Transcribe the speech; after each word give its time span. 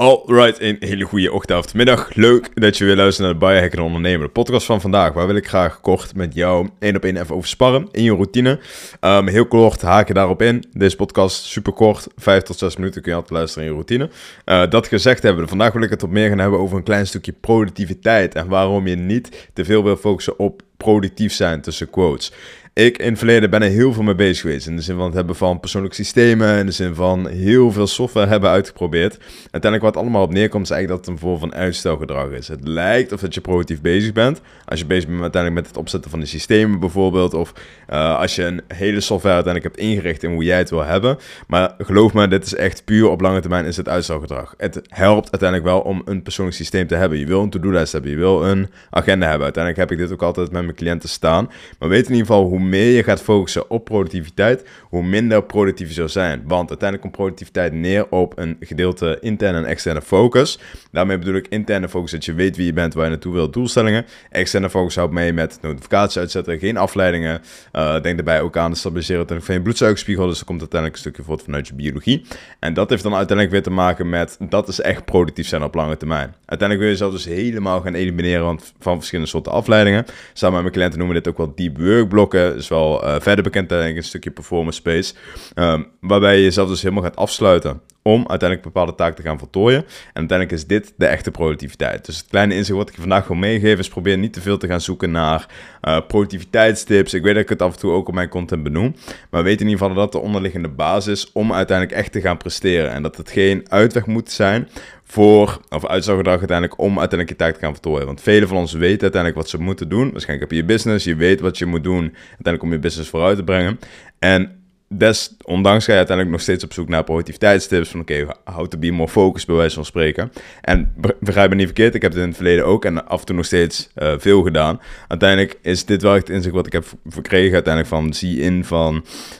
Alright, 0.00 0.60
een 0.60 0.76
hele 0.80 1.04
goede 1.04 1.32
ochtend, 1.32 1.74
middag. 1.74 2.14
Leuk 2.14 2.60
dat 2.60 2.78
je 2.78 2.84
weer 2.84 2.96
luistert 2.96 3.26
naar 3.26 3.38
de 3.38 3.46
Biohacker 3.46 3.80
Ondernemer, 3.80 4.26
de 4.26 4.32
podcast 4.32 4.66
van 4.66 4.80
vandaag. 4.80 5.12
Waar 5.12 5.26
wil 5.26 5.36
ik 5.36 5.48
graag 5.48 5.80
kort 5.80 6.14
met 6.14 6.34
jou 6.34 6.68
één 6.78 6.96
op 6.96 7.04
één 7.04 7.16
even 7.16 7.34
over 7.34 7.48
sparren 7.48 7.88
in 7.90 8.02
je 8.02 8.10
routine. 8.10 8.58
Um, 9.00 9.28
heel 9.28 9.46
kort 9.46 9.82
haken 9.82 10.14
daarop 10.14 10.42
in. 10.42 10.64
Deze 10.72 10.96
podcast 10.96 11.44
super 11.44 11.72
kort, 11.72 12.06
5 12.16 12.42
tot 12.42 12.58
6 12.58 12.76
minuten 12.76 13.02
kun 13.02 13.10
je 13.10 13.16
altijd 13.16 13.38
luisteren 13.38 13.64
in 13.64 13.70
je 13.70 13.76
routine. 13.76 14.10
Uh, 14.46 14.70
dat 14.70 14.88
gezegd 14.88 15.22
hebben, 15.22 15.48
vandaag 15.48 15.72
wil 15.72 15.82
ik 15.82 15.90
het 15.90 16.02
op 16.02 16.10
meer 16.10 16.28
gaan 16.28 16.38
hebben 16.38 16.58
over 16.58 16.76
een 16.76 16.82
klein 16.82 17.06
stukje 17.06 17.32
productiviteit. 17.32 18.34
En 18.34 18.48
waarom 18.48 18.86
je 18.86 18.96
niet 18.96 19.48
te 19.52 19.64
veel 19.64 19.84
wil 19.84 19.96
focussen 19.96 20.38
op 20.38 20.62
productief 20.82 21.32
zijn 21.32 21.60
tussen 21.60 21.90
quotes. 21.90 22.32
Ik 22.72 22.98
in 22.98 23.08
het 23.08 23.18
verleden 23.18 23.50
ben 23.50 23.62
er 23.62 23.70
heel 23.70 23.92
veel 23.92 24.02
mee 24.02 24.14
bezig 24.14 24.40
geweest. 24.40 24.66
In 24.66 24.76
de 24.76 24.82
zin 24.82 24.96
van 24.96 25.04
het 25.04 25.14
hebben 25.14 25.36
van 25.36 25.60
persoonlijke 25.60 25.96
systemen. 25.96 26.58
In 26.58 26.66
de 26.66 26.72
zin 26.72 26.94
van 26.94 27.28
heel 27.28 27.72
veel 27.72 27.86
software 27.86 28.26
hebben 28.26 28.50
uitgeprobeerd. 28.50 29.18
Uiteindelijk 29.50 29.82
wat 29.82 29.96
allemaal 29.96 30.22
op 30.22 30.32
neerkomt 30.32 30.64
is 30.64 30.70
eigenlijk 30.70 31.04
dat 31.04 31.14
het 31.14 31.22
een 31.22 31.28
vorm 31.28 31.40
van 31.40 31.54
uitstelgedrag 31.54 32.30
is. 32.30 32.48
Het 32.48 32.68
lijkt 32.68 33.12
of 33.12 33.20
dat 33.20 33.34
je 33.34 33.40
productief 33.40 33.80
bezig 33.80 34.12
bent. 34.12 34.40
Als 34.64 34.80
je 34.80 34.86
bezig 34.86 35.08
bent 35.08 35.20
uiteindelijk 35.20 35.62
met 35.62 35.70
het 35.70 35.80
opzetten 35.80 36.10
van 36.10 36.20
de 36.20 36.26
systemen 36.26 36.80
bijvoorbeeld. 36.80 37.34
Of 37.34 37.52
uh, 37.90 38.18
als 38.18 38.34
je 38.34 38.44
een 38.44 38.60
hele 38.68 39.00
software 39.00 39.34
uiteindelijk 39.34 39.74
hebt 39.74 39.88
ingericht 39.88 40.22
in 40.22 40.32
hoe 40.32 40.44
jij 40.44 40.58
het 40.58 40.70
wil 40.70 40.84
hebben. 40.84 41.18
Maar 41.46 41.74
geloof 41.78 42.12
me, 42.12 42.28
dit 42.28 42.44
is 42.44 42.54
echt 42.54 42.84
puur 42.84 43.08
op 43.08 43.20
lange 43.20 43.40
termijn 43.40 43.64
is 43.64 43.76
het 43.76 43.88
uitstelgedrag. 43.88 44.54
Het 44.56 44.80
helpt 44.88 45.30
uiteindelijk 45.30 45.70
wel 45.70 45.80
om 45.80 46.02
een 46.04 46.22
persoonlijk 46.22 46.56
systeem 46.56 46.86
te 46.86 46.94
hebben. 46.94 47.18
Je 47.18 47.26
wil 47.26 47.42
een 47.42 47.50
to-do-lijst 47.50 47.92
hebben. 47.92 48.10
Je 48.10 48.16
wil 48.16 48.44
een 48.44 48.68
agenda 48.90 49.26
hebben. 49.26 49.44
Uiteindelijk 49.44 49.90
heb 49.90 49.98
ik 49.98 50.04
dit 50.04 50.12
ook 50.12 50.22
altijd 50.22 50.52
met 50.52 50.62
mijn 50.62 50.69
cliënten 50.74 51.08
staan. 51.08 51.50
Maar 51.78 51.88
weet 51.88 52.04
in 52.04 52.10
ieder 52.10 52.26
geval 52.26 52.44
hoe 52.44 52.60
meer 52.60 52.96
je 52.96 53.02
gaat 53.02 53.22
focussen 53.22 53.70
op 53.70 53.84
productiviteit, 53.84 54.64
hoe 54.82 55.02
minder 55.02 55.42
productief 55.42 55.88
je 55.88 55.94
zou 55.94 56.08
zijn. 56.08 56.42
Want 56.46 56.68
uiteindelijk 56.68 57.00
komt 57.00 57.16
productiviteit 57.16 57.72
neer 57.72 58.08
op 58.10 58.38
een 58.38 58.56
gedeelte 58.60 59.18
interne 59.20 59.58
en 59.58 59.64
externe 59.64 60.02
focus. 60.02 60.58
Daarmee 60.92 61.18
bedoel 61.18 61.34
ik 61.34 61.46
interne 61.48 61.88
focus 61.88 62.10
dat 62.10 62.24
je 62.24 62.32
weet 62.32 62.56
wie 62.56 62.66
je 62.66 62.72
bent, 62.72 62.94
waar 62.94 63.04
je 63.04 63.10
naartoe 63.10 63.32
wilt, 63.32 63.52
doelstellingen. 63.52 64.06
Externe 64.30 64.70
focus 64.70 64.96
houdt 64.96 65.12
mee 65.12 65.32
met 65.32 65.58
notificaties 65.62 66.18
uitzetten, 66.18 66.58
geen 66.58 66.76
afleidingen. 66.76 67.42
Uh, 67.72 67.92
denk 67.92 68.16
daarbij 68.16 68.40
ook 68.40 68.56
aan 68.56 68.70
de 68.70 68.76
stabiliseren 68.76 69.42
van 69.42 69.54
je 69.54 69.62
bloedsuikerspiegel. 69.62 70.26
Dus 70.26 70.40
er 70.40 70.44
komt 70.44 70.60
uiteindelijk 70.60 71.00
een 71.00 71.10
stukje 71.10 71.22
voort 71.22 71.42
vanuit 71.42 71.66
je 71.66 71.74
biologie. 71.74 72.24
En 72.58 72.74
dat 72.74 72.90
heeft 72.90 73.02
dan 73.02 73.14
uiteindelijk 73.14 73.50
weer 73.50 73.62
te 73.62 73.70
maken 73.70 74.08
met, 74.08 74.36
dat 74.48 74.68
is 74.68 74.80
echt 74.80 75.04
productief 75.04 75.48
zijn 75.48 75.62
op 75.62 75.74
lange 75.74 75.96
termijn. 75.96 76.34
Uiteindelijk 76.44 76.80
wil 76.80 76.88
je 76.88 76.96
zelf 76.96 77.12
dus 77.12 77.24
helemaal 77.24 77.80
gaan 77.80 77.94
elimineren 77.94 78.58
van 78.78 78.96
verschillende 78.96 79.30
soorten 79.30 79.52
afleidingen. 79.52 80.04
Samen 80.32 80.59
mijn 80.60 80.72
cliënten 80.72 80.98
noemen 80.98 81.16
dit 81.16 81.28
ook 81.28 81.36
wel 81.36 81.52
deep 81.54 81.78
work 81.78 82.08
blokken. 82.08 82.56
Dus 82.56 82.68
wel 82.68 83.04
uh, 83.04 83.14
verder 83.18 83.44
bekend 83.44 83.68
denk 83.68 83.90
ik 83.90 83.96
een 83.96 84.02
stukje 84.02 84.30
performance 84.30 84.78
space. 84.78 85.14
Um, 85.54 85.86
waarbij 86.00 86.36
je 86.36 86.42
jezelf 86.42 86.68
dus 86.68 86.82
helemaal 86.82 87.02
gaat 87.02 87.16
afsluiten 87.16 87.80
om 88.02 88.18
uiteindelijk 88.18 88.62
bepaalde 88.62 88.94
taken 88.94 89.14
te 89.16 89.22
gaan 89.22 89.38
voltooien. 89.38 89.78
En 89.78 89.86
uiteindelijk 90.12 90.58
is 90.58 90.66
dit 90.66 90.92
de 90.96 91.06
echte 91.06 91.30
productiviteit. 91.30 92.06
Dus 92.06 92.18
het 92.18 92.26
kleine 92.28 92.54
inzicht 92.54 92.78
wat 92.78 92.88
ik 92.88 92.94
vandaag 92.98 93.26
wil 93.26 93.36
meegeven 93.36 93.78
is 93.78 93.88
probeer 93.88 94.18
niet 94.18 94.32
te 94.32 94.40
veel 94.40 94.58
te 94.58 94.66
gaan 94.66 94.80
zoeken 94.80 95.10
naar 95.10 95.46
uh, 95.82 95.98
productiviteitstips. 96.06 97.14
Ik 97.14 97.22
weet 97.22 97.34
dat 97.34 97.42
ik 97.42 97.48
het 97.48 97.62
af 97.62 97.72
en 97.72 97.78
toe 97.78 97.92
ook 97.92 98.08
op 98.08 98.14
mijn 98.14 98.28
content 98.28 98.62
benoem. 98.62 98.94
Maar 99.30 99.42
weet 99.42 99.60
in 99.60 99.68
ieder 99.68 99.80
geval 99.80 99.94
dat 99.94 100.12
de 100.12 100.18
onderliggende 100.18 100.68
basis 100.68 101.24
is 101.24 101.32
om 101.32 101.52
uiteindelijk 101.52 101.98
echt 101.98 102.12
te 102.12 102.20
gaan 102.20 102.36
presteren. 102.36 102.90
En 102.90 103.02
dat 103.02 103.16
het 103.16 103.30
geen 103.30 103.64
uitweg 103.68 104.06
moet 104.06 104.30
zijn 104.30 104.68
voor, 105.04 105.60
of 105.68 105.86
uitstelgedrag 105.86 106.38
uiteindelijk 106.38 106.80
om 106.80 106.98
uiteindelijk 106.98 107.28
je 107.28 107.44
taak 107.44 107.54
te 107.54 107.60
gaan 107.60 107.72
voltooien. 107.72 108.06
Want 108.06 108.20
velen 108.20 108.48
van 108.48 108.56
ons 108.56 108.72
weten 108.72 109.02
uiteindelijk 109.02 109.40
wat 109.40 109.48
ze 109.48 109.60
moeten 109.60 109.88
doen. 109.88 110.10
Waarschijnlijk 110.10 110.40
heb 110.40 110.50
je 110.50 110.66
je 110.66 110.72
business, 110.72 111.04
je 111.04 111.14
weet 111.14 111.40
wat 111.40 111.58
je 111.58 111.66
moet 111.66 111.84
doen 111.84 112.02
uiteindelijk 112.02 112.62
om 112.62 112.72
je 112.72 112.78
business 112.78 113.10
vooruit 113.10 113.36
te 113.36 113.44
brengen. 113.44 113.78
En 114.18 114.59
desondanks 114.94 115.84
ga 115.84 115.92
je 115.92 115.98
uiteindelijk 115.98 116.36
nog 116.36 116.40
steeds 116.40 116.64
op 116.64 116.72
zoek 116.72 116.88
naar 116.88 117.04
productiviteitstips. 117.04 117.88
Van 117.88 118.00
oké, 118.00 118.20
okay, 118.22 118.54
how 118.54 118.66
to 118.66 118.78
be 118.78 118.90
more 118.90 119.10
focused, 119.10 119.46
bij 119.46 119.56
wijze 119.56 119.74
van 119.74 119.84
spreken. 119.84 120.32
En 120.60 120.94
begrijp 121.20 121.50
me 121.50 121.56
niet 121.56 121.66
verkeerd, 121.66 121.94
ik 121.94 122.02
heb 122.02 122.12
dit 122.12 122.20
in 122.20 122.26
het 122.26 122.36
verleden 122.36 122.66
ook 122.66 122.84
en 122.84 123.06
af 123.06 123.20
en 123.20 123.26
toe 123.26 123.36
nog 123.36 123.44
steeds 123.44 123.90
uh, 123.96 124.12
veel 124.18 124.42
gedaan. 124.42 124.80
Uiteindelijk 125.08 125.58
is 125.62 125.84
dit 125.84 126.02
wel 126.02 126.12
het 126.12 126.30
inzicht 126.30 126.54
wat 126.54 126.66
ik 126.66 126.72
heb 126.72 126.84
verkregen 127.06 127.54
uiteindelijk 127.54 127.94
van 127.94 128.14
zie 128.14 128.40
in 128.40 128.64
van 128.64 128.94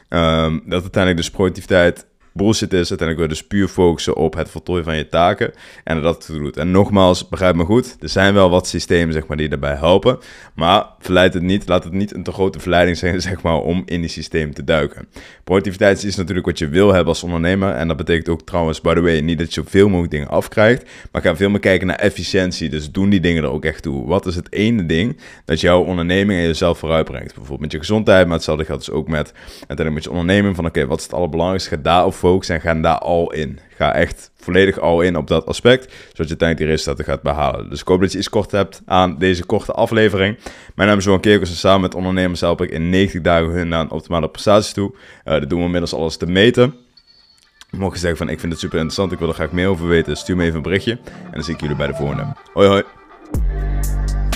um, 0.08 0.62
dat 0.64 0.82
uiteindelijk 0.82 1.16
dus 1.16 1.30
productiviteit 1.30 2.06
bullshit 2.32 2.72
is. 2.72 2.90
Uiteindelijk 2.90 3.18
wil 3.18 3.28
je 3.28 3.34
dus 3.34 3.46
puur 3.46 3.68
focussen 3.68 4.16
op 4.16 4.34
het 4.34 4.50
voltooien 4.50 4.84
van 4.84 4.96
je 4.96 5.08
taken 5.08 5.52
en 5.84 6.02
dat 6.02 6.26
het 6.26 6.36
doet. 6.36 6.56
En 6.56 6.70
nogmaals, 6.70 7.28
begrijp 7.28 7.54
me 7.54 7.64
goed, 7.64 7.96
er 8.00 8.08
zijn 8.08 8.34
wel 8.34 8.50
wat 8.50 8.66
systemen 8.66 9.12
zeg 9.12 9.26
maar, 9.26 9.36
die 9.36 9.48
daarbij 9.48 9.74
helpen, 9.74 10.18
maar 10.54 10.86
verleid 10.98 11.34
het 11.34 11.42
niet, 11.42 11.68
laat 11.68 11.84
het 11.84 11.92
niet 11.92 12.14
een 12.14 12.22
te 12.22 12.32
grote 12.32 12.60
verleiding 12.60 12.96
zijn 12.96 13.20
zeg 13.30 13.42
maar, 13.42 13.56
om 13.56 13.82
in 13.86 14.00
die 14.00 14.10
systeem 14.10 14.54
te 14.54 14.64
duiken. 14.64 15.08
Productiviteit 15.44 16.04
is 16.04 16.16
natuurlijk 16.16 16.46
wat 16.46 16.58
je 16.58 16.68
wil 16.68 16.88
hebben 16.88 17.08
als 17.08 17.22
ondernemer 17.22 17.72
en 17.74 17.88
dat 17.88 17.96
betekent 17.96 18.28
ook 18.28 18.42
trouwens, 18.42 18.80
by 18.80 18.94
the 18.94 19.00
way, 19.00 19.20
niet 19.20 19.38
dat 19.38 19.54
je 19.54 19.62
zoveel 19.62 19.88
mogelijk 19.88 20.12
dingen 20.12 20.28
afkrijgt, 20.28 20.90
maar 21.12 21.22
ga 21.22 21.36
veel 21.36 21.50
meer 21.50 21.60
kijken 21.60 21.86
naar 21.86 21.96
efficiëntie, 21.96 22.68
dus 22.68 22.90
doen 22.90 23.10
die 23.10 23.20
dingen 23.20 23.42
er 23.42 23.50
ook 23.50 23.64
echt 23.64 23.82
toe. 23.82 24.06
Wat 24.06 24.26
is 24.26 24.36
het 24.36 24.52
ene 24.52 24.86
ding 24.86 25.20
dat 25.44 25.60
jouw 25.60 25.82
onderneming 25.82 26.40
en 26.40 26.46
jezelf 26.46 26.78
vooruitbrengt? 26.78 27.26
Bijvoorbeeld 27.26 27.60
met 27.60 27.72
je 27.72 27.78
gezondheid, 27.78 28.26
maar 28.26 28.34
hetzelfde 28.34 28.64
geldt 28.64 28.84
dus 28.84 28.94
ook 28.94 29.08
met, 29.08 29.32
uiteindelijk 29.56 29.94
met 29.94 30.04
je 30.04 30.10
onderneming 30.10 30.56
van 30.56 30.66
oké, 30.66 30.86
wat 30.86 30.98
is 30.98 31.04
het 31.04 31.14
allerbelangrijkste, 31.14 31.70
ga 31.70 31.76
daarop 31.82 32.14
en 32.22 32.60
ga 32.60 32.74
daar 32.74 32.98
al 32.98 33.32
in. 33.32 33.58
Ga 33.76 33.94
echt 33.94 34.30
volledig 34.36 34.78
al 34.78 35.00
in 35.00 35.16
op 35.16 35.26
dat 35.28 35.46
aspect, 35.46 35.82
zodat 35.82 36.16
je 36.16 36.16
uiteindelijk 36.16 36.58
die 36.58 36.66
resultaten 36.66 37.04
gaat 37.04 37.22
behalen. 37.22 37.70
Dus 37.70 37.80
ik 37.80 37.86
hoop 37.86 38.00
dat 38.00 38.12
je 38.12 38.18
iets 38.18 38.28
kort 38.28 38.50
hebt 38.50 38.82
aan 38.86 39.18
deze 39.18 39.44
korte 39.44 39.72
aflevering. 39.72 40.38
Mijn 40.74 40.88
naam 40.88 40.98
is 40.98 41.04
Johan 41.04 41.20
Kerkers 41.20 41.50
en 41.50 41.56
samen 41.56 41.80
met 41.80 41.94
ondernemers 41.94 42.40
help 42.40 42.62
ik 42.62 42.70
in 42.70 42.90
90 42.90 43.20
dagen 43.20 43.48
hun 43.48 43.68
naar 43.68 43.80
een 43.80 43.90
optimale 43.90 44.28
prestaties 44.28 44.72
toe. 44.72 44.92
Uh, 45.24 45.32
dat 45.32 45.48
doen 45.48 45.58
we 45.58 45.64
inmiddels 45.64 45.94
alles 45.94 46.16
te 46.16 46.26
meten. 46.26 46.74
Mocht 47.70 47.94
je 47.94 48.00
zeggen 48.00 48.18
van 48.18 48.28
ik 48.28 48.40
vind 48.40 48.52
het 48.52 48.60
super 48.60 48.76
interessant, 48.76 49.12
ik 49.12 49.18
wil 49.18 49.28
er 49.28 49.34
graag 49.34 49.52
meer 49.52 49.68
over 49.68 49.88
weten, 49.88 50.16
stuur 50.16 50.36
me 50.36 50.44
even 50.44 50.56
een 50.56 50.62
berichtje. 50.62 50.98
En 51.24 51.32
dan 51.32 51.42
zie 51.42 51.54
ik 51.54 51.60
jullie 51.60 51.76
bij 51.76 51.86
de 51.86 51.94
volgende. 51.94 52.26
Hoi 52.52 52.68
hoi! 52.68 52.99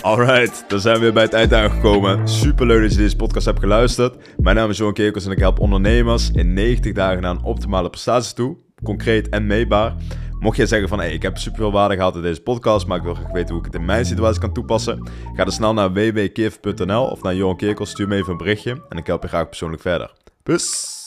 Alright, 0.04 0.65
dan 0.69 0.81
zijn 0.81 0.94
we 0.94 1.00
weer 1.00 1.12
bij 1.12 1.22
het 1.22 1.32
eind 1.32 1.53
aangekomen. 1.53 2.28
Super 2.28 2.66
leuk 2.66 2.82
dat 2.82 2.92
je 2.92 2.97
deze 2.97 3.16
podcast 3.16 3.47
hebt 3.47 3.59
geluisterd. 3.59 4.16
Mijn 4.38 4.56
naam 4.56 4.70
is 4.70 4.76
Johan 4.76 4.94
Kerkers 4.94 5.25
en 5.25 5.31
ik 5.31 5.38
help 5.38 5.60
ondernemers 5.60 6.31
in 6.31 6.53
90 6.53 6.92
dagen 6.92 7.22
naar 7.22 7.31
een 7.31 7.42
optimale 7.42 7.91
prestatie 7.91 8.34
toe. 8.34 8.56
Concreet 8.82 9.28
en 9.28 9.47
meetbaar. 9.47 9.94
Mocht 10.41 10.56
jij 10.56 10.66
zeggen 10.66 10.88
van, 10.88 10.98
hey, 10.98 11.12
ik 11.12 11.22
heb 11.22 11.38
super 11.38 11.59
veel 11.59 11.72
waarde 11.72 11.94
gehad 11.94 12.16
in 12.16 12.22
deze 12.22 12.42
podcast, 12.42 12.87
maar 12.87 12.97
ik 12.97 13.03
wil 13.03 13.15
graag 13.15 13.32
weten 13.32 13.54
hoe 13.54 13.59
ik 13.59 13.72
het 13.72 13.81
in 13.81 13.84
mijn 13.84 14.04
situatie 14.04 14.41
kan 14.41 14.53
toepassen. 14.53 15.09
Ga 15.34 15.44
dan 15.44 15.53
snel 15.53 15.75
naar 15.75 15.92
www.kif.nl 15.92 17.04
of 17.04 17.22
naar 17.22 17.34
Johan 17.34 17.56
Kerkers, 17.56 17.91
stuur 17.91 18.09
me 18.09 18.16
even 18.16 18.32
een 18.32 18.38
berichtje 18.38 18.82
en 18.88 18.98
ik 18.98 19.06
help 19.06 19.22
je 19.22 19.28
graag 19.28 19.48
persoonlijk 19.48 19.82
verder. 19.82 20.12
Peace! 20.42 21.03